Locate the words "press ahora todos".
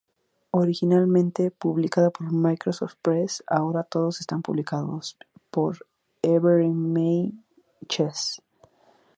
3.03-4.19